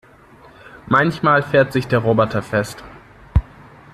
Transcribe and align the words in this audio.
Manchmal 0.87 1.43
fährt 1.43 1.71
sich 1.71 1.85
der 1.87 1.99
Roboter 1.99 2.41
fest. 2.41 2.83